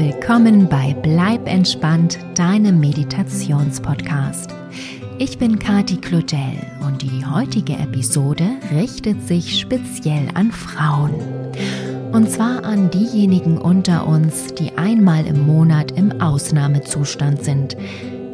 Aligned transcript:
willkommen 0.00 0.66
bei 0.66 0.96
Bleib 1.02 1.46
entspannt, 1.46 2.18
deinem 2.34 2.80
Meditationspodcast. 2.80 4.48
Ich 5.18 5.36
bin 5.36 5.58
Kati 5.58 5.98
Claudel 5.98 6.56
und 6.86 7.02
die 7.02 7.26
heutige 7.26 7.74
Episode 7.74 8.46
richtet 8.74 9.28
sich 9.28 9.60
speziell 9.60 10.28
an 10.32 10.52
Frauen. 10.52 11.12
Und 12.12 12.30
zwar 12.30 12.64
an 12.64 12.90
diejenigen 12.90 13.58
unter 13.58 14.06
uns, 14.06 14.54
die 14.54 14.72
einmal 14.78 15.26
im 15.26 15.46
Monat 15.46 15.90
im 15.90 16.18
Ausnahmezustand 16.18 17.44
sind. 17.44 17.76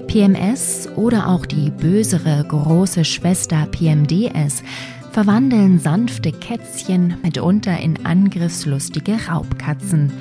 PMS 0.07 0.89
oder 0.95 1.29
auch 1.29 1.47
die 1.47 1.71
bösere 1.71 2.45
große 2.47 3.05
Schwester 3.05 3.67
PMDS 3.73 4.63
verwandeln 5.11 5.81
sanfte 5.81 6.31
Kätzchen 6.31 7.17
mitunter 7.25 7.81
in 7.81 8.07
angriffslustige 8.07 9.17
Raubkatzen. 9.29 10.13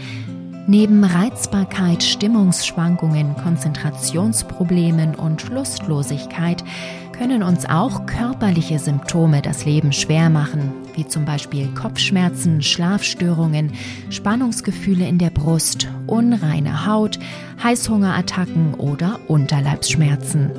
Neben 0.67 1.03
Reizbarkeit, 1.03 2.01
Stimmungsschwankungen, 2.01 3.35
Konzentrationsproblemen 3.35 5.13
und 5.13 5.47
Lustlosigkeit 5.49 6.63
können 7.11 7.43
uns 7.43 7.69
auch 7.69 8.07
körperliche 8.07 8.79
Symptome 8.79 9.43
das 9.43 9.63
Leben 9.63 9.93
schwer 9.93 10.31
machen, 10.31 10.73
wie 10.95 11.07
zum 11.07 11.23
Beispiel 11.23 11.67
Kopfschmerzen, 11.75 12.63
Schlafstörungen, 12.63 13.73
Spannungsgefühle 14.09 15.07
in 15.07 15.19
der 15.19 15.29
Brust, 15.29 15.87
unreine 16.07 16.87
Haut, 16.87 17.19
Heißhungerattacken 17.63 18.73
oder 18.73 19.19
Unterleibsschmerzen. 19.27 20.49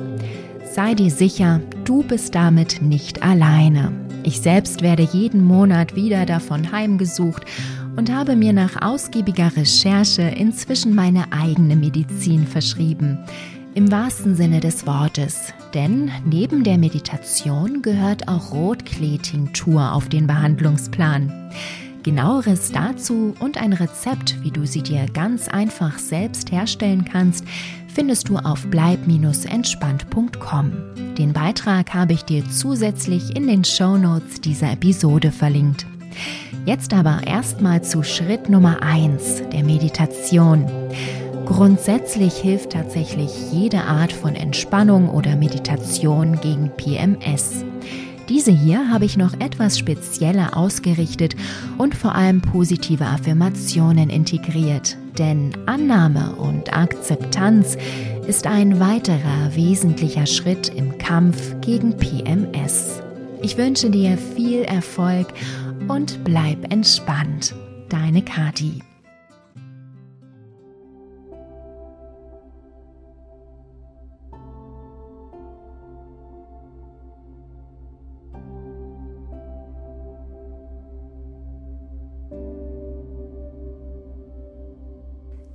Sei 0.71 0.93
dir 0.93 1.11
sicher, 1.11 1.59
du 1.83 2.01
bist 2.01 2.33
damit 2.33 2.81
nicht 2.81 3.23
alleine. 3.23 4.06
Ich 4.27 4.41
selbst 4.41 4.81
werde 4.81 5.03
jeden 5.03 5.45
Monat 5.45 5.95
wieder 5.95 6.25
davon 6.25 6.73
heimgesucht 6.73 7.45
und 7.95 8.11
habe 8.11 8.35
mir 8.35 8.51
nach 8.51 8.81
ausgiebiger 8.81 9.55
Recherche 9.55 10.21
inzwischen 10.21 10.93
meine 10.93 11.31
eigene 11.31 11.77
Medizin 11.77 12.45
verschrieben. 12.45 13.19
Im 13.73 13.89
wahrsten 13.89 14.35
Sinne 14.35 14.59
des 14.59 14.85
Wortes, 14.85 15.53
denn 15.73 16.11
neben 16.25 16.65
der 16.65 16.77
Meditation 16.77 17.81
gehört 17.81 18.27
auch 18.27 18.51
Rotklee-Tinktur 18.51 19.93
auf 19.93 20.09
den 20.09 20.27
Behandlungsplan. 20.27 21.31
Genaueres 22.03 22.73
dazu 22.73 23.33
und 23.39 23.57
ein 23.57 23.71
Rezept, 23.71 24.43
wie 24.43 24.51
du 24.51 24.65
sie 24.67 24.81
dir 24.81 25.05
ganz 25.13 25.47
einfach 25.47 25.99
selbst 25.99 26.51
herstellen 26.51 27.05
kannst, 27.05 27.45
findest 27.97 28.29
du 28.29 28.37
auf 28.37 28.63
bleib-entspannt.com. 28.69 30.71
Den 31.17 31.33
Beitrag 31.33 31.95
habe 31.95 32.13
ich 32.13 32.23
dir 32.25 32.47
zusätzlich 32.47 33.35
in 33.35 33.47
den 33.47 33.63
Show 33.63 33.97
Notes 33.97 34.39
dieser 34.39 34.73
Episode 34.73 35.31
verlinkt. 35.31 35.87
Jetzt 36.67 36.93
aber 36.93 37.21
erstmal 37.25 37.83
zu 37.83 38.03
Schritt 38.03 38.49
Nummer 38.49 38.83
1 38.83 39.49
der 39.51 39.63
Meditation. 39.63 40.67
Grundsätzlich 41.47 42.35
hilft 42.35 42.73
tatsächlich 42.73 43.31
jede 43.51 43.85
Art 43.85 44.13
von 44.13 44.35
Entspannung 44.35 45.09
oder 45.09 45.35
Meditation 45.35 46.39
gegen 46.39 46.69
PMS. 46.77 47.65
Diese 48.29 48.51
hier 48.51 48.89
habe 48.89 49.05
ich 49.05 49.15
noch 49.15 49.39
etwas 49.39 49.79
spezieller 49.79 50.57
ausgerichtet 50.57 51.35
und 51.77 51.95
vor 51.95 52.13
allem 52.13 52.41
positive 52.41 53.05
Affirmationen 53.05 54.09
integriert, 54.09 54.97
denn 55.17 55.51
Annahme 55.65 56.35
und 56.35 56.75
Akzeptanz 56.75 57.77
ist 58.27 58.45
ein 58.45 58.81
weiterer 58.81 59.55
wesentlicher 59.55 60.25
Schritt 60.25 60.67
im 60.67 60.97
Kampf 60.97 61.55
gegen 61.61 61.95
PMS. 61.95 63.01
Ich 63.41 63.57
wünsche 63.57 63.89
dir 63.89 64.17
viel 64.17 64.63
Erfolg 64.63 65.27
und 65.87 66.23
bleib 66.25 66.71
entspannt. 66.71 67.55
Deine 67.87 68.21
Kati. 68.21 68.81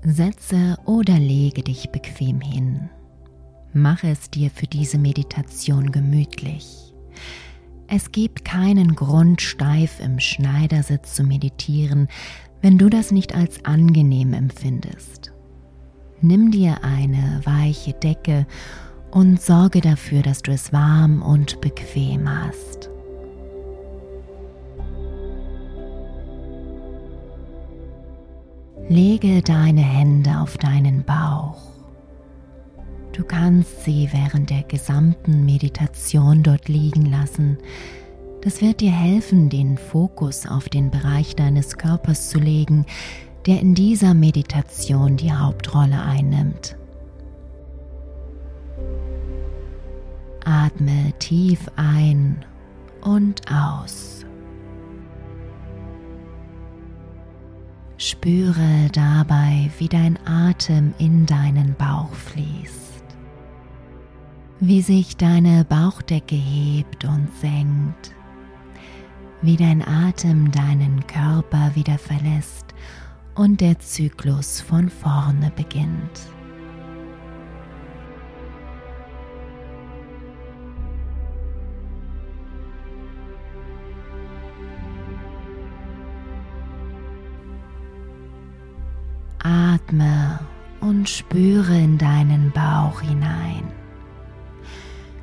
Setze 0.05 0.77
oder 0.85 1.19
lege 1.19 1.63
dich 1.63 1.91
bequem 1.91 2.41
hin. 2.41 2.91
Mache 3.73 4.09
es 4.09 4.31
dir 4.31 4.51
für 4.51 4.67
diese 4.67 4.99
Meditation 4.99 5.93
gemütlich. 5.93 6.93
Es 7.87 8.11
gibt 8.11 8.45
keinen 8.45 8.97
Grund, 8.97 9.41
steif 9.41 10.01
im 10.01 10.19
Schneidersitz 10.19 11.15
zu 11.15 11.25
meditieren, 11.25 12.09
wenn 12.61 12.79
du 12.79 12.89
das 12.89 13.13
nicht 13.13 13.35
als 13.35 13.65
angenehm 13.65 14.33
empfindest. 14.33 15.33
Nimm 16.21 16.51
dir 16.51 16.83
eine 16.83 17.41
weiche 17.45 17.93
Decke 17.93 18.47
und 19.11 19.41
sorge 19.41 19.81
dafür, 19.81 20.23
dass 20.23 20.43
du 20.43 20.53
es 20.53 20.73
warm 20.73 21.23
und 21.23 21.61
bequem 21.61 22.29
hast. 22.29 22.92
Lege 28.93 29.41
deine 29.41 29.81
Hände 29.81 30.39
auf 30.39 30.59
deinen 30.59 31.03
Bauch. 31.03 31.63
Du 33.13 33.25
kannst 33.25 33.85
sie 33.85 34.07
während 34.13 34.51
der 34.51 34.65
gesamten 34.65 35.47
Meditation 35.47 36.43
dort 36.43 36.69
liegen 36.69 37.07
lassen. 37.07 37.57
Das 38.43 38.61
wird 38.61 38.83
dir 38.83 38.91
helfen, 38.91 39.49
den 39.49 39.79
Fokus 39.79 40.47
auf 40.47 40.69
den 40.69 40.91
Bereich 40.91 41.35
deines 41.35 41.79
Körpers 41.79 42.29
zu 42.29 42.39
legen, 42.39 42.85
der 43.47 43.61
in 43.61 43.75
dieser 43.75 44.13
Meditation 44.13 45.17
die 45.17 45.33
Hauptrolle 45.33 46.03
einnimmt. 46.03 46.77
Atme 50.45 51.15
tief 51.19 51.61
ein 51.77 52.45
und 53.01 53.41
aus. 53.51 54.27
Spüre 58.05 58.89
dabei, 58.93 59.71
wie 59.79 59.87
dein 59.87 60.19
Atem 60.27 60.93
in 60.99 61.25
deinen 61.25 61.77
Bauch 61.77 62.13
fließt, 62.13 63.05
wie 64.59 64.83
sich 64.83 65.17
deine 65.17 65.65
Bauchdecke 65.65 66.35
hebt 66.35 67.05
und 67.05 67.29
senkt, 67.41 68.13
wie 69.41 69.57
dein 69.57 69.87
Atem 69.87 70.51
deinen 70.51 71.07
Körper 71.07 71.71
wieder 71.77 71.97
verlässt 71.97 72.75
und 73.37 73.61
der 73.61 73.79
Zyklus 73.79 74.61
von 74.61 74.89
vorne 74.89 75.53
beginnt. 75.55 76.23
Atme 89.43 90.39
und 90.81 91.09
spüre 91.09 91.77
in 91.77 91.99
deinen 91.99 92.53
Bauch 92.53 93.01
hinein. 93.01 93.65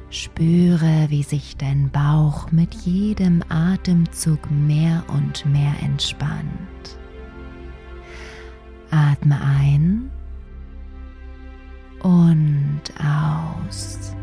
Spüre, 0.09 1.05
wie 1.09 1.23
sich 1.23 1.55
dein 1.55 1.89
Bauch 1.89 2.51
mit 2.51 2.73
jedem 2.73 3.43
Atemzug 3.47 4.49
mehr 4.49 5.03
und 5.07 5.45
mehr 5.45 5.73
entspannt. 5.81 6.97
Atme 8.91 9.39
ein 9.41 10.09
und 12.01 12.81
aus. 12.97 14.15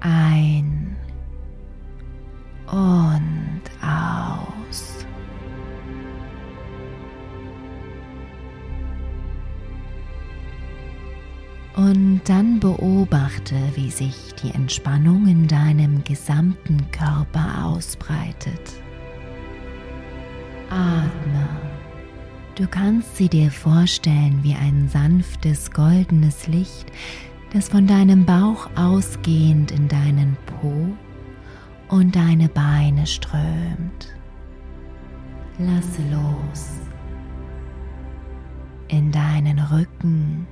Ein 0.00 0.96
und 2.66 3.62
aus. 3.80 5.06
Und 11.76 12.20
dann 12.26 12.60
beobachte, 12.60 13.56
wie 13.74 13.90
sich 13.90 14.34
die 14.42 14.50
Entspannung 14.50 15.26
in 15.26 15.48
deinem 15.48 16.04
gesamten 16.04 16.88
Körper 16.92 17.64
ausbreitet. 17.64 18.74
Atme. 20.70 21.48
Du 22.54 22.68
kannst 22.68 23.16
sie 23.16 23.28
dir 23.28 23.50
vorstellen 23.50 24.38
wie 24.42 24.54
ein 24.54 24.88
sanftes 24.88 25.72
goldenes 25.72 26.46
Licht, 26.46 26.92
das 27.52 27.68
von 27.68 27.88
deinem 27.88 28.24
Bauch 28.24 28.70
ausgehend 28.76 29.72
in 29.72 29.88
deinen 29.88 30.36
Po 30.46 30.88
und 31.88 32.14
deine 32.14 32.48
Beine 32.48 33.06
strömt. 33.06 34.14
Lasse 35.58 36.02
los 36.12 36.70
in 38.86 39.10
deinen 39.10 39.58
Rücken 39.58 40.46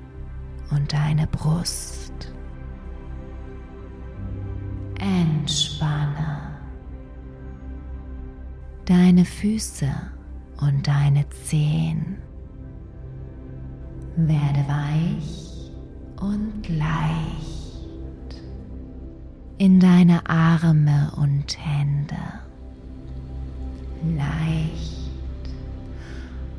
und 0.75 0.93
deine 0.93 1.27
Brust. 1.27 2.13
Entspanne 4.99 6.53
deine 8.87 9.25
Füße 9.25 9.91
und 10.61 10.87
deine 10.87 11.29
Zehen. 11.31 12.19
Werde 14.17 14.65
weich 14.69 15.71
und 16.21 16.69
leicht 16.69 18.43
in 19.59 19.81
deine 19.81 20.29
Arme 20.29 21.13
und 21.17 21.57
Hände. 21.59 22.17
Leicht 24.17 25.49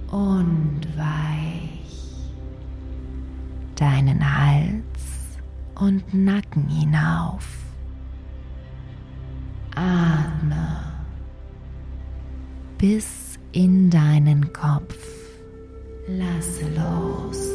und 0.10 0.82
weich. 0.98 1.43
Deinen 3.76 4.22
Hals 4.38 5.40
und 5.76 6.14
Nacken 6.14 6.68
hinauf. 6.70 7.48
Atme 9.76 10.94
bis 12.78 13.40
in 13.54 13.90
deinen 13.90 14.52
Kopf. 14.52 14.98
Lasse 16.08 16.66
los 16.76 17.48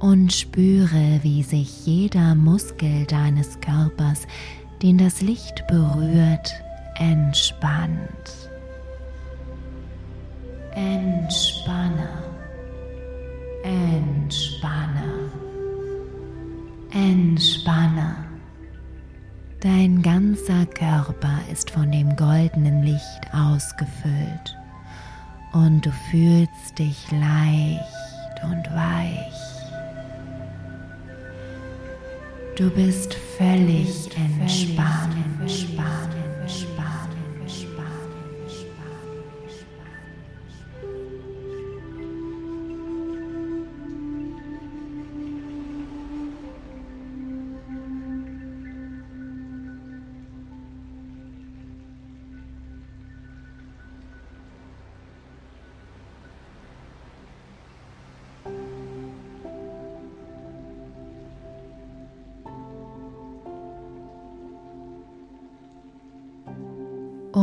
und 0.00 0.32
spüre, 0.32 1.20
wie 1.22 1.44
sich 1.44 1.86
jeder 1.86 2.34
Muskel 2.34 3.06
deines 3.06 3.60
Körpers, 3.60 4.26
den 4.82 4.98
das 4.98 5.20
Licht 5.20 5.64
berührt, 5.68 6.52
entspannt. 6.96 8.50
Entspanne, 10.74 12.08
ganzer 20.40 20.66
Körper 20.66 21.38
ist 21.52 21.70
von 21.70 21.90
dem 21.90 22.16
goldenen 22.16 22.82
Licht 22.82 23.20
ausgefüllt 23.32 24.56
und 25.52 25.84
du 25.84 25.90
fühlst 26.10 26.78
dich 26.78 27.10
leicht 27.10 28.42
und 28.44 28.64
weich. 28.74 29.34
Du 32.56 32.70
bist 32.70 33.14
völlig 33.36 34.08
entspannt, 34.16 35.14
entspannt, 35.40 36.14
entspannt. 36.40 37.09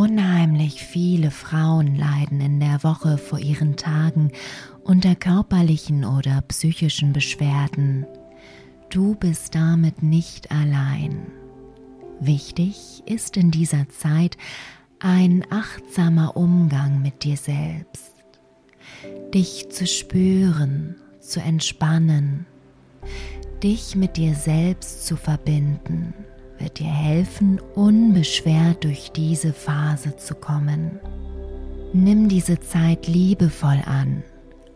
Unheimlich 0.09 0.85
viele 0.85 1.31
Frauen 1.31 1.97
leiden 1.97 2.39
in 2.39 2.61
der 2.61 2.81
Woche 2.81 3.17
vor 3.17 3.39
ihren 3.39 3.75
Tagen 3.75 4.31
unter 4.85 5.15
körperlichen 5.15 6.05
oder 6.05 6.41
psychischen 6.47 7.11
Beschwerden. 7.11 8.05
Du 8.89 9.15
bist 9.15 9.53
damit 9.53 10.03
nicht 10.03 10.49
allein. 10.49 11.33
Wichtig 12.21 13.03
ist 13.05 13.35
in 13.35 13.51
dieser 13.51 13.89
Zeit 13.89 14.37
ein 14.99 15.45
achtsamer 15.49 16.37
Umgang 16.37 17.01
mit 17.01 17.25
dir 17.25 17.35
selbst. 17.35 18.13
Dich 19.33 19.67
zu 19.71 19.85
spüren, 19.85 20.95
zu 21.19 21.41
entspannen, 21.41 22.45
dich 23.61 23.97
mit 23.97 24.15
dir 24.15 24.35
selbst 24.35 25.05
zu 25.05 25.17
verbinden 25.17 26.13
wird 26.59 26.79
dir 26.79 26.91
helfen, 26.91 27.59
unbeschwert 27.75 28.83
durch 28.83 29.11
diese 29.11 29.53
Phase 29.53 30.15
zu 30.17 30.35
kommen. 30.35 30.99
Nimm 31.93 32.27
diese 32.27 32.59
Zeit 32.59 33.07
liebevoll 33.07 33.81
an, 33.85 34.23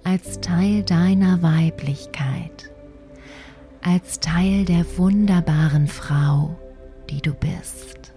als 0.04 0.39
Teil 0.39 0.83
deiner 0.83 1.42
Weiblichkeit, 1.42 2.72
als 3.81 4.19
Teil 4.19 4.66
der 4.66 4.86
wunderbaren 4.98 5.88
Frau, 5.88 6.56
die 7.10 7.22
du 7.22 7.33
bist. 7.33 8.13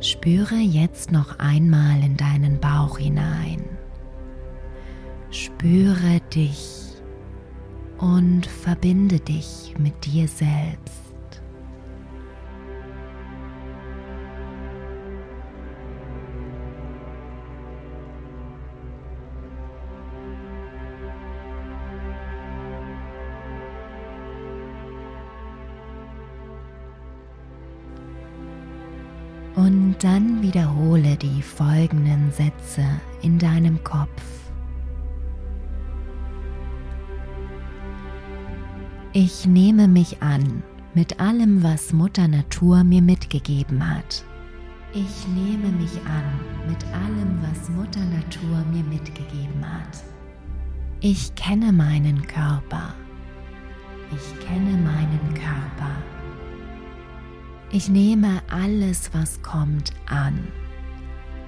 Spüre 0.00 0.56
jetzt 0.56 1.12
noch 1.12 1.38
einmal 1.38 2.02
in 2.02 2.16
deinen 2.16 2.58
Bauch 2.58 2.98
hinein. 2.98 3.71
Spüre 5.32 6.20
dich 6.34 6.82
und 7.96 8.44
verbinde 8.44 9.18
dich 9.18 9.74
mit 9.78 10.04
dir 10.04 10.28
selbst. 10.28 10.92
Und 29.54 29.96
dann 30.00 30.42
wiederhole 30.42 31.16
die 31.16 31.40
folgenden 31.40 32.30
Sätze 32.32 32.84
in 33.22 33.38
deinem 33.38 33.82
Kopf. 33.82 34.41
Ich 39.14 39.44
nehme 39.44 39.88
mich 39.88 40.22
an 40.22 40.62
mit 40.94 41.20
allem, 41.20 41.62
was 41.62 41.92
Mutter 41.92 42.26
Natur 42.26 42.82
mir 42.82 43.02
mitgegeben 43.02 43.86
hat. 43.86 44.24
Ich 44.94 45.28
nehme 45.28 45.68
mich 45.68 46.00
an 46.06 46.66
mit 46.66 46.82
allem, 46.94 47.38
was 47.42 47.68
Mutter 47.68 48.00
Natur 48.06 48.64
mir 48.72 48.82
mitgegeben 48.84 49.62
hat. 49.62 50.02
Ich 51.00 51.34
kenne 51.34 51.72
meinen 51.72 52.26
Körper. 52.26 52.94
Ich 54.12 54.46
kenne 54.46 54.78
meinen 54.78 55.34
Körper. 55.34 55.94
Ich 57.70 57.90
nehme 57.90 58.40
alles, 58.50 59.10
was 59.12 59.42
kommt, 59.42 59.92
an. 60.06 60.38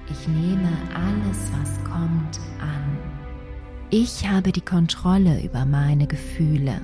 Ich 0.07 0.27
nehme 0.27 0.69
alles, 0.93 1.51
was 1.59 1.83
kommt, 1.83 2.39
an. 2.61 2.99
Ich 3.89 4.29
habe 4.29 4.51
die 4.51 4.61
Kontrolle 4.61 5.43
über 5.43 5.65
meine 5.65 6.05
Gefühle. 6.05 6.79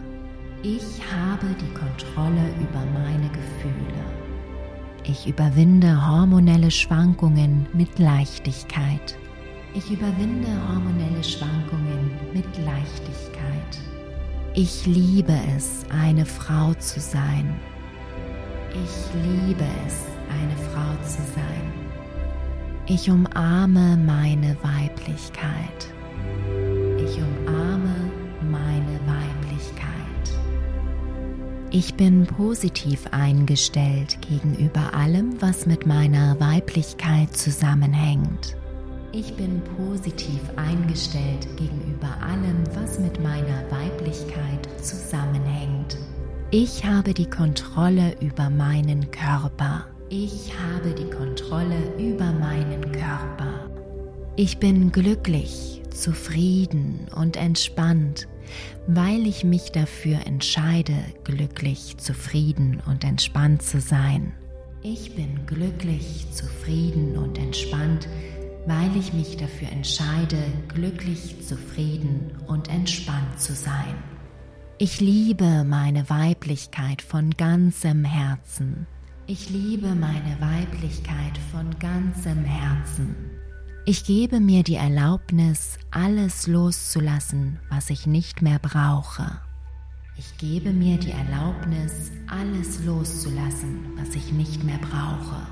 Ich 0.63 1.01
habe 1.11 1.47
die 1.59 1.73
Kontrolle 1.73 2.53
über 2.59 2.85
meine 2.93 3.27
Gefühle. 3.29 4.03
Ich 5.03 5.27
überwinde 5.27 6.07
hormonelle 6.07 6.69
Schwankungen 6.69 7.65
mit 7.73 7.97
Leichtigkeit. 7.97 9.17
Ich 9.73 9.89
überwinde 9.89 10.49
hormonelle 10.69 11.23
Schwankungen 11.23 12.11
mit 12.31 12.45
Leichtigkeit. 12.63 13.79
Ich 14.53 14.85
liebe 14.85 15.33
es, 15.57 15.83
eine 15.89 16.27
Frau 16.27 16.75
zu 16.75 16.99
sein. 16.99 17.59
Ich 18.69 19.47
liebe 19.47 19.65
es, 19.87 20.05
eine 20.29 20.55
Frau 20.69 20.93
zu 21.03 21.23
sein. 21.33 21.73
Ich 22.85 23.09
umarme 23.09 23.97
meine 23.97 24.55
Weiblichkeit. 24.61 25.91
Ich 31.73 31.93
bin 31.93 32.27
positiv 32.27 33.07
eingestellt 33.11 34.17
gegenüber 34.27 34.93
allem, 34.93 35.41
was 35.41 35.65
mit 35.65 35.85
meiner 35.85 36.37
Weiblichkeit 36.37 37.33
zusammenhängt. 37.33 38.57
Ich 39.13 39.33
bin 39.35 39.61
positiv 39.77 40.41
eingestellt 40.57 41.47
gegenüber 41.55 42.09
allem, 42.21 42.65
was 42.73 42.99
mit 42.99 43.23
meiner 43.23 43.63
Weiblichkeit 43.71 44.67
zusammenhängt. 44.83 45.97
Ich 46.51 46.83
habe 46.83 47.13
die 47.13 47.29
Kontrolle 47.29 48.17
über 48.19 48.49
meinen 48.49 49.09
Körper. 49.09 49.87
Ich 50.09 50.51
habe 50.53 50.93
die 50.93 51.09
Kontrolle 51.09 51.95
über 51.97 52.33
meinen 52.33 52.91
Körper. 52.91 53.69
Ich 54.35 54.57
bin 54.57 54.91
glücklich, 54.91 55.81
zufrieden 55.89 57.07
und 57.15 57.37
entspannt 57.37 58.27
weil 58.87 59.25
ich 59.27 59.43
mich 59.43 59.71
dafür 59.71 60.25
entscheide, 60.25 60.95
glücklich, 61.23 61.97
zufrieden 61.97 62.81
und 62.85 63.03
entspannt 63.03 63.61
zu 63.61 63.79
sein. 63.79 64.33
Ich 64.83 65.15
bin 65.15 65.45
glücklich, 65.45 66.25
zufrieden 66.31 67.17
und 67.17 67.37
entspannt, 67.37 68.07
weil 68.65 68.95
ich 68.97 69.13
mich 69.13 69.37
dafür 69.37 69.69
entscheide, 69.69 70.43
glücklich, 70.67 71.45
zufrieden 71.45 72.31
und 72.47 72.69
entspannt 72.69 73.39
zu 73.39 73.53
sein. 73.53 73.95
Ich 74.77 74.99
liebe 74.99 75.63
meine 75.63 76.09
Weiblichkeit 76.09 77.01
von 77.01 77.29
ganzem 77.37 78.03
Herzen. 78.03 78.87
Ich 79.27 79.49
liebe 79.49 79.93
meine 79.93 80.41
Weiblichkeit 80.41 81.37
von 81.51 81.69
ganzem 81.79 82.43
Herzen. 82.43 83.30
Ich 83.83 84.05
gebe 84.05 84.39
mir 84.39 84.61
die 84.61 84.75
Erlaubnis, 84.75 85.79
alles 85.89 86.45
loszulassen, 86.45 87.57
was 87.67 87.89
ich 87.89 88.05
nicht 88.05 88.43
mehr 88.43 88.59
brauche. 88.59 89.39
Ich 90.19 90.37
gebe 90.37 90.71
mir 90.71 90.99
die 90.99 91.09
Erlaubnis, 91.09 92.11
alles 92.27 92.85
loszulassen, 92.85 93.79
was 93.97 94.13
ich 94.13 94.31
nicht 94.33 94.63
mehr 94.63 94.77
brauche. 94.77 95.47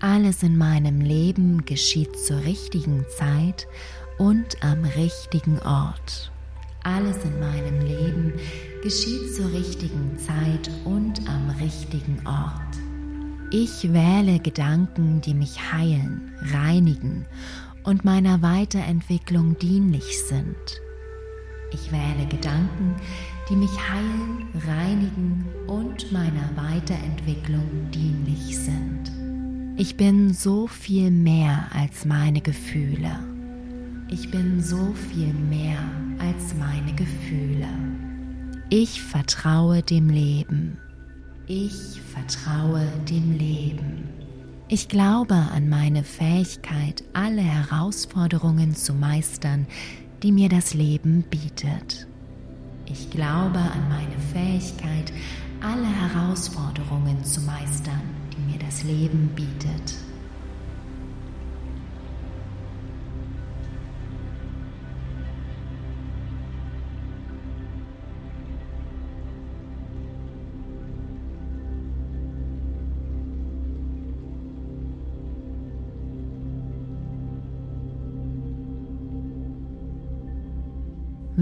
Alles 0.00 0.42
in 0.42 0.56
meinem 0.56 1.02
Leben 1.02 1.66
geschieht 1.66 2.18
zur 2.18 2.38
richtigen 2.38 3.04
Zeit 3.18 3.66
und 4.16 4.64
am 4.64 4.82
richtigen 4.84 5.58
Ort. 5.58 6.32
Alles 6.84 7.22
in 7.22 7.38
meinem 7.38 7.80
Leben 7.80 8.32
geschieht 8.82 9.34
zur 9.34 9.52
richtigen 9.52 10.16
Zeit 10.16 10.70
und 10.86 11.20
am 11.28 11.50
richtigen 11.60 12.26
Ort. 12.26 12.62
Ich 13.50 13.92
wähle 13.92 14.40
Gedanken, 14.40 15.20
die 15.20 15.34
mich 15.34 15.70
heilen, 15.70 16.32
reinigen 16.50 17.26
und 17.84 18.04
meiner 18.04 18.42
Weiterentwicklung 18.42 19.58
dienlich 19.58 20.20
sind. 20.26 20.80
Ich 21.72 21.92
wähle 21.92 22.26
Gedanken, 22.28 22.96
die 23.48 23.56
mich 23.56 23.70
heilen, 23.70 24.48
reinigen 24.66 25.44
und 25.66 26.10
meiner 26.12 26.50
Weiterentwicklung 26.56 27.90
dienlich 27.92 28.56
sind. 28.56 29.12
Ich 29.76 29.96
bin 29.96 30.32
so 30.32 30.66
viel 30.66 31.10
mehr 31.10 31.66
als 31.74 32.04
meine 32.04 32.40
Gefühle. 32.40 33.18
Ich 34.08 34.30
bin 34.30 34.62
so 34.62 34.94
viel 35.10 35.32
mehr 35.32 35.78
als 36.18 36.54
meine 36.54 36.94
Gefühle. 36.94 37.68
Ich 38.70 39.02
vertraue 39.02 39.82
dem 39.82 40.08
Leben. 40.08 40.78
Ich 41.46 42.00
vertraue 42.12 42.86
dem 43.10 43.32
Leben. 43.36 44.08
Ich 44.74 44.88
glaube 44.88 45.36
an 45.36 45.68
meine 45.68 46.02
Fähigkeit, 46.02 47.04
alle 47.12 47.42
Herausforderungen 47.42 48.74
zu 48.74 48.92
meistern, 48.92 49.68
die 50.24 50.32
mir 50.32 50.48
das 50.48 50.74
Leben 50.74 51.22
bietet. 51.30 52.08
Ich 52.84 53.08
glaube 53.08 53.60
an 53.60 53.88
meine 53.88 54.18
Fähigkeit, 54.32 55.12
alle 55.60 55.86
Herausforderungen 55.86 57.22
zu 57.22 57.42
meistern, 57.42 58.02
die 58.32 58.52
mir 58.52 58.58
das 58.58 58.82
Leben 58.82 59.28
bietet. 59.36 60.03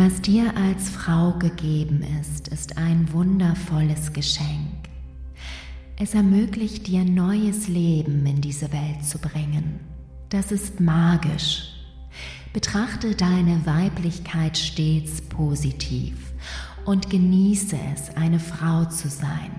Was 0.05 0.21
dir 0.21 0.57
als 0.57 0.91
Frau 0.91 1.31
gegeben 1.39 2.05
ist, 2.21 2.49
ist 2.49 2.77
ein 2.77 3.13
wundervolles 3.13 4.13
Geschenk. 4.13 4.89
Es 5.97 6.15
ermöglicht 6.15 6.89
dir 6.89 7.05
neues 7.05 7.69
Leben 7.69 8.27
in 8.27 8.41
diese 8.41 8.73
Welt 8.73 9.05
zu 9.05 9.21
bringen. 9.21 9.79
Das 10.29 10.51
ist 10.51 10.81
magisch. 10.81 11.69
Betrachte 12.53 13.15
deine 13.15 13.65
Weiblichkeit 13.65 14.59
stets 14.59 15.23
positiv 15.23 16.33
und 16.85 17.09
genieße 17.09 17.79
es, 17.95 18.11
eine 18.17 18.41
Frau 18.41 18.85
zu 18.87 19.09
sein. 19.09 19.53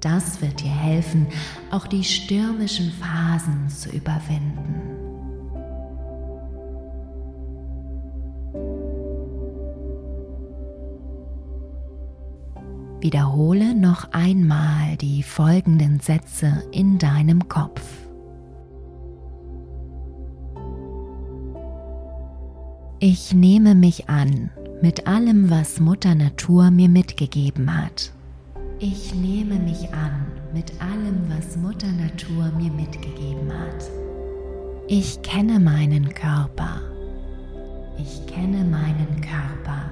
Das 0.00 0.42
wird 0.42 0.60
dir 0.60 0.76
helfen, 0.76 1.26
auch 1.70 1.86
die 1.86 2.04
stürmischen 2.04 2.92
Phasen 2.92 3.70
zu 3.70 3.88
überwinden. 3.88 4.99
Wiederhole 13.00 13.74
noch 13.74 14.12
einmal 14.12 14.96
die 14.98 15.22
folgenden 15.22 16.00
Sätze 16.00 16.64
in 16.70 16.98
deinem 16.98 17.48
Kopf. 17.48 17.80
Ich 22.98 23.32
nehme 23.32 23.74
mich 23.74 24.10
an 24.10 24.50
mit 24.82 25.06
allem, 25.06 25.48
was 25.48 25.80
Mutter 25.80 26.14
Natur 26.14 26.70
mir 26.70 26.90
mitgegeben 26.90 27.74
hat. 27.74 28.12
Ich 28.78 29.14
nehme 29.14 29.58
mich 29.58 29.94
an 29.94 30.26
mit 30.52 30.72
allem, 30.82 31.22
was 31.28 31.56
Mutter 31.56 31.90
Natur 31.90 32.52
mir 32.58 32.70
mitgegeben 32.70 33.50
hat. 33.50 33.90
Ich 34.88 35.22
kenne 35.22 35.58
meinen 35.58 36.12
Körper. 36.12 36.82
Ich 37.96 38.26
kenne 38.26 38.64
meinen 38.64 39.20
Körper. 39.22 39.90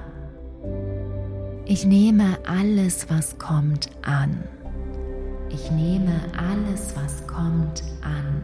Ich 1.71 1.85
nehme 1.85 2.39
alles, 2.47 3.05
was 3.11 3.37
kommt, 3.37 3.91
an. 4.01 4.43
Ich 5.51 5.69
nehme 5.69 6.19
alles, 6.35 6.95
was 6.95 7.27
kommt, 7.27 7.83
an. 8.01 8.43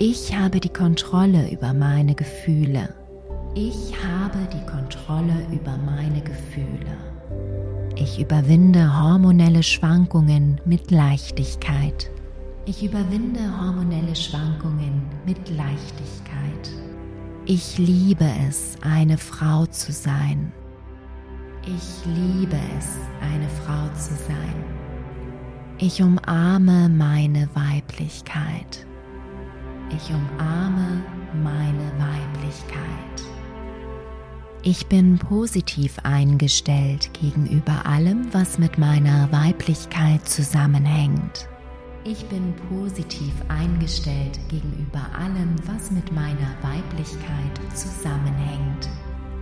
Ich 0.00 0.36
habe 0.36 0.58
die 0.58 0.72
Kontrolle 0.72 1.48
über 1.52 1.72
meine 1.72 2.16
Gefühle. 2.16 2.92
Ich 3.54 3.94
habe 4.04 4.40
die 4.52 4.66
Kontrolle 4.68 5.46
über 5.52 5.76
meine 5.76 6.22
Gefühle. 6.22 6.96
Ich 7.94 8.20
überwinde 8.20 9.00
hormonelle 9.00 9.62
Schwankungen 9.62 10.60
mit 10.64 10.90
Leichtigkeit. 10.90 12.10
Ich 12.66 12.82
überwinde 12.82 13.42
hormonelle 13.60 14.16
Schwankungen 14.16 15.02
mit 15.24 15.38
Leichtigkeit. 15.50 16.68
Ich 17.46 17.78
liebe 17.78 18.28
es, 18.48 18.74
eine 18.82 19.18
Frau 19.18 19.66
zu 19.66 19.92
sein. 19.92 20.52
Ich 21.66 22.04
liebe 22.04 22.58
es, 22.78 22.98
eine 23.22 23.48
Frau 23.48 23.88
zu 23.94 24.14
sein. 24.14 24.64
Ich 25.78 26.02
umarme 26.02 26.90
meine 26.90 27.48
Weiblichkeit. 27.54 28.86
Ich 29.88 30.10
umarme 30.10 31.02
meine 31.42 31.90
Weiblichkeit. 31.98 32.84
Ich 34.62 34.86
bin 34.88 35.18
positiv 35.18 35.98
eingestellt 36.02 37.08
gegenüber 37.14 37.86
allem, 37.86 38.26
was 38.32 38.58
mit 38.58 38.76
meiner 38.76 39.32
Weiblichkeit 39.32 40.28
zusammenhängt. 40.28 41.48
Ich 42.04 42.26
bin 42.26 42.52
positiv 42.68 43.32
eingestellt 43.48 44.38
gegenüber 44.50 45.06
allem, 45.18 45.56
was 45.64 45.90
mit 45.90 46.12
meiner 46.12 46.54
Weiblichkeit 46.60 47.58
zusammenhängt. 47.74 48.90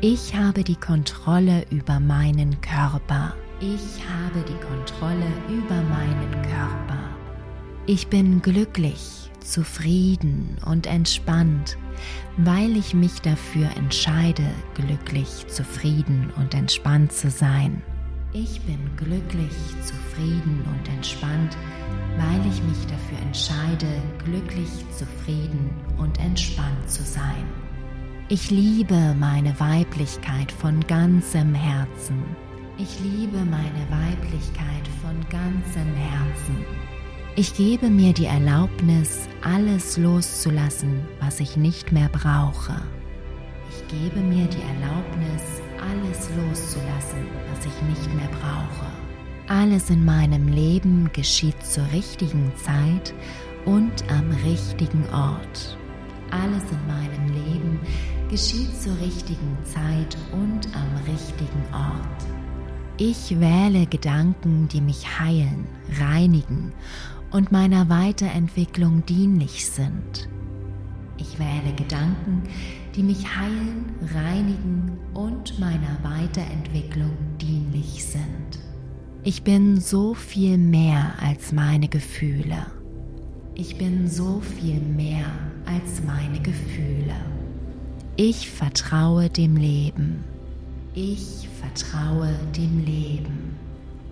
Ich 0.05 0.35
habe 0.35 0.65
die 0.65 0.75
Kontrolle 0.75 1.65
über 1.71 2.01
meinen 2.01 2.61
Körper. 2.61 3.37
Ich 3.61 4.03
habe 4.05 4.45
die 4.49 4.61
Kontrolle 4.67 5.29
über 5.49 5.81
meinen 5.81 6.33
Körper. 6.43 6.99
Ich 7.87 8.09
bin 8.09 8.43
glücklich, 8.43 9.31
zufrieden 9.39 10.57
und 10.67 10.89
entspannt, 10.89 11.79
weil 12.37 12.77
ich 12.77 12.95
mich 12.95 13.21
dafür 13.21 13.69
entscheide, 13.77 14.43
glücklich, 14.75 15.47
zufrieden 15.47 16.33
und 16.37 16.53
entspannt 16.53 17.13
zu 17.13 17.31
sein. 17.31 17.81
Ich 18.33 18.61
bin 18.63 18.81
glücklich, 18.97 19.55
zufrieden 19.85 20.65
und 20.67 20.93
entspannt, 20.93 21.57
weil 22.19 22.41
ich 22.51 22.61
mich 22.65 22.87
dafür 22.89 23.19
entscheide, 23.25 24.03
glücklich, 24.25 24.85
zufrieden 24.99 25.71
und 25.97 26.19
entspannt 26.19 26.91
zu 26.91 27.05
sein. 27.05 27.47
Ich 28.35 28.51
liebe 28.51 29.15
meine 29.21 29.61
Weiblichkeit 29.61 30.51
von 30.51 30.81
ganzem 30.87 31.55
Herzen. 31.55 32.25
Ich 32.79 32.99
liebe 33.01 33.37
meine 33.45 33.85
Weiblichkeit 33.91 34.89
von 35.03 35.21
ganzem 35.29 35.95
Herzen. 35.95 36.65
Ich 37.37 37.53
gebe 37.55 37.91
mir 37.91 38.15
die 38.15 38.25
Erlaubnis, 38.25 39.29
alles 39.43 39.99
loszulassen, 39.99 41.03
was 41.21 41.41
ich 41.41 41.59
nicht 41.59 41.93
mehr 41.93 42.09
brauche. 42.09 42.81
Ich 43.69 43.87
gebe 43.89 44.21
mir 44.21 44.47
die 44.47 44.63
Erlaubnis, 44.63 45.43
alles 45.77 46.31
loszulassen, 46.35 47.27
was 47.51 47.67
ich 47.67 47.83
nicht 47.83 48.15
mehr 48.15 48.31
brauche. 48.41 48.87
Alles 49.49 49.91
in 49.91 50.07
meinem 50.07 50.49
Leben 50.49 51.11
geschieht 51.13 51.63
zur 51.63 51.85
richtigen 51.93 52.51
Zeit 52.57 53.13
und 53.67 54.11
am 54.11 54.31
richtigen 54.43 55.05
Ort. 55.13 55.77
Alles 56.31 56.63
in 56.73 56.87
meinem 56.87 57.27
Leben 57.35 57.79
geschieht 57.83 58.12
zur 58.35 58.99
richtigen 58.99 59.59
Zeit 59.63 60.17
und 60.33 60.67
am 60.75 60.89
richtigen 61.07 61.63
Ort. 61.71 62.25
Ich 62.97 63.39
wähle 63.39 63.85
Gedanken, 63.85 64.69
die 64.69 64.81
mich 64.81 65.21
heilen, 65.21 65.67
reinigen 66.01 66.73
und 67.31 67.53
meiner 67.53 67.91
Weiterentwicklung 67.91 69.05
dienlich 69.05 69.67
sind. 69.67 70.31
Ich 71.19 71.39
wähle 71.39 71.75
Gedanken, 71.77 72.45
die 72.97 73.03
mich 73.03 73.37
heilen, 73.37 73.95
reinigen 74.15 74.97
und 75.13 75.59
meiner 75.61 75.99
Weiterentwicklung 76.03 77.13
dienlich 77.39 78.03
sind. 78.03 78.59
Ich 79.25 79.43
bin 79.43 79.79
so 79.79 80.15
viel 80.15 80.57
mehr 80.57 81.13
als 81.21 81.53
meine 81.53 81.89
Gefühle. 81.89 82.67
Ich 83.55 83.77
bin 83.77 84.09
so 84.09 84.41
viel 84.41 84.81
mehr 84.81 85.27
als 85.67 86.03
meine 86.03 86.41
Gefühle. 86.41 87.32
Ich 88.17 88.51
vertraue 88.51 89.31
dem 89.31 89.57
Leben. 89.57 90.23
Ich 90.93 91.49
vertraue 91.59 92.29
dem 92.55 92.85
Leben. 92.85 93.57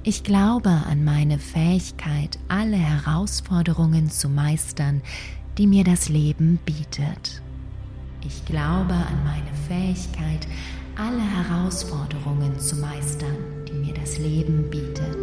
Ich 0.05 0.25
glaube 0.25 0.71
an 0.71 1.05
meine 1.05 1.39
Fähigkeit, 1.39 2.39
alle 2.49 2.79
Herausforderungen 2.79 4.11
zu 4.11 4.31
meistern, 4.31 5.03
die 5.59 5.67
mir 5.67 5.85
das 5.85 6.09
Leben 6.09 6.59
bietet. 6.65 7.43
Ich 8.27 8.43
glaube 8.47 8.95
an 8.95 9.23
meine 9.23 9.53
Fähigkeit, 9.69 10.47
alle 10.97 11.21
Herausforderungen 11.21 12.59
zu 12.59 12.77
meistern, 12.77 13.37
die 13.69 13.75
mir 13.75 13.93
das 13.93 14.17
Leben 14.17 14.71
bietet. 14.71 15.20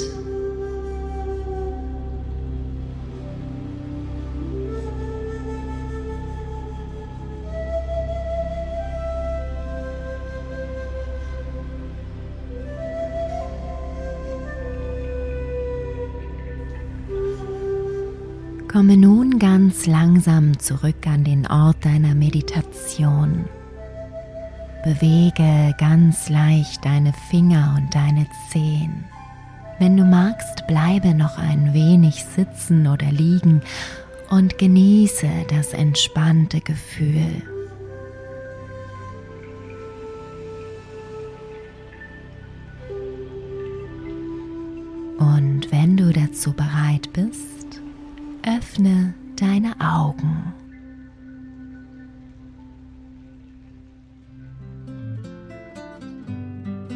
Komme 18.77 18.95
nun 18.95 19.39
ganz 19.39 19.87
langsam 19.87 20.59
zurück 20.59 21.07
an 21.07 21.23
den 21.23 21.47
Ort 21.47 21.83
deiner 21.83 22.13
Meditation. 22.13 23.45
Bewege 24.83 25.73
ganz 25.79 26.29
leicht 26.29 26.85
deine 26.85 27.11
Finger 27.31 27.73
und 27.75 27.95
deine 27.95 28.27
Zehen. 28.51 29.05
Wenn 29.79 29.97
du 29.97 30.05
magst, 30.05 30.67
bleibe 30.67 31.15
noch 31.15 31.39
ein 31.39 31.73
wenig 31.73 32.23
sitzen 32.23 32.85
oder 32.85 33.11
liegen 33.11 33.63
und 34.29 34.59
genieße 34.59 35.27
das 35.49 35.73
entspannte 35.73 36.61
Gefühl. 36.61 37.41
Und 45.17 45.71
wenn 45.71 45.97
du 45.97 46.13
dazu 46.13 46.53
bereit 46.53 47.11
bist, 47.13 47.56
öffne 48.47 49.13
deine 49.35 49.73
Augen. 49.81 50.53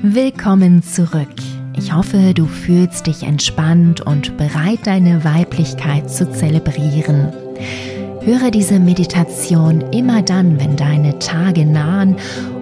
Willkommen 0.01 0.81
zurück. 0.81 1.27
Ich 1.75 1.93
hoffe, 1.93 2.33
du 2.33 2.45
fühlst 2.45 3.07
dich 3.07 3.23
entspannt 3.23 3.99
und 4.01 4.37
bereit, 4.37 4.79
deine 4.85 5.25
Weiblichkeit 5.25 6.09
zu 6.09 6.31
zelebrieren. 6.31 7.33
Höre 8.21 8.49
diese 8.49 8.79
Meditation 8.79 9.81
immer 9.91 10.21
dann, 10.21 10.59
wenn 10.59 10.77
deine 10.77 11.19
Tage 11.19 11.65
nahen 11.65 12.15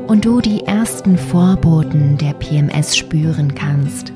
und 0.07 0.25
du 0.25 0.41
die 0.41 0.65
ersten 0.65 1.17
Vorboten 1.17 2.17
der 2.17 2.33
PMS 2.33 2.97
spüren 2.97 3.53
kannst. 3.53 4.13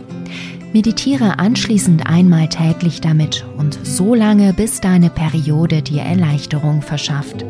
Meditiere 0.73 1.37
anschließend 1.37 2.07
einmal 2.07 2.49
täglich 2.49 2.99
damit 2.99 3.45
und 3.57 3.77
so 3.83 4.15
lange, 4.15 4.53
bis 4.53 4.81
deine 4.81 5.11
Periode 5.11 5.83
dir 5.83 6.01
Erleichterung 6.01 6.81
verschafft. 6.81 7.45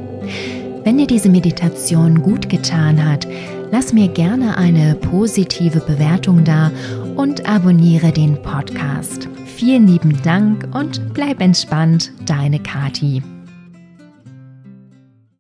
Wenn 0.84 0.98
dir 0.98 1.08
diese 1.08 1.30
Meditation 1.30 2.22
gut 2.22 2.50
getan 2.50 3.04
hat, 3.04 3.26
lass 3.72 3.94
mir 3.94 4.10
gerne 4.10 4.58
eine 4.58 4.96
positive 4.96 5.80
Bewertung 5.80 6.44
da 6.44 6.72
und 7.16 7.48
abonniere 7.48 8.12
den 8.12 8.42
Podcast. 8.42 9.30
Vielen 9.56 9.88
lieben 9.88 10.22
Dank 10.24 10.68
und 10.74 11.14
bleib 11.14 11.40
entspannt, 11.40 12.12
deine 12.26 12.60
Kati. 12.60 13.24